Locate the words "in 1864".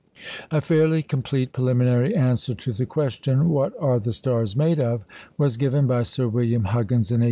7.11-7.19